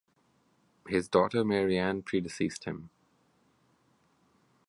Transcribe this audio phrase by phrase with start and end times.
[0.87, 2.89] His daughter Maryanne predeceased him.